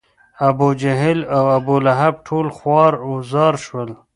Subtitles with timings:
[0.49, 3.89] ابوجهل او ابولهب ټول خوار و زار شول.